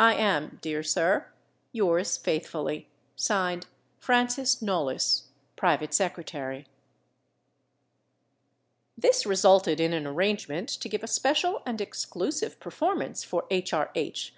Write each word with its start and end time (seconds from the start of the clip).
I 0.00 0.14
am, 0.14 0.58
dear 0.62 0.82
sir, 0.82 1.30
Yours 1.70 2.16
faithfully, 2.16 2.88
(Signed) 3.14 3.66
FRANCIS 3.98 4.62
KNOLLYS, 4.62 5.24
Private 5.54 5.92
Secretary. 5.92 6.66
This 8.96 9.26
resulted 9.26 9.78
in 9.78 9.92
an 9.92 10.06
arrangement 10.06 10.70
to 10.70 10.88
give 10.88 11.02
a 11.02 11.06
special 11.06 11.60
and 11.66 11.82
exclusive 11.82 12.58
performance 12.58 13.22
for 13.22 13.44
H. 13.50 13.74
R. 13.74 13.90
H. 13.94 14.34